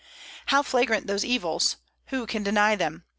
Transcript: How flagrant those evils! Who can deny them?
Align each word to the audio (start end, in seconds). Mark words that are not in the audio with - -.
How 0.47 0.63
flagrant 0.63 1.05
those 1.05 1.23
evils! 1.23 1.77
Who 2.07 2.25
can 2.25 2.41
deny 2.41 2.75
them? 2.75 3.03